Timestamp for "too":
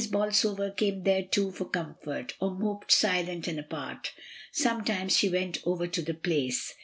1.21-1.51